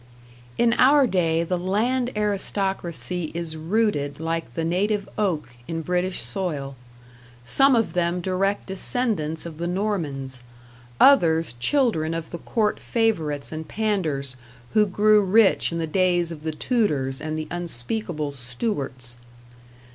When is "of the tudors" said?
16.31-17.21